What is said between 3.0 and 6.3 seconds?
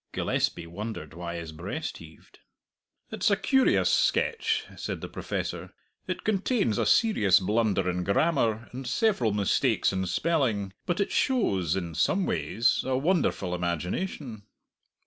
"It's a curious sketch," said the Professor. "It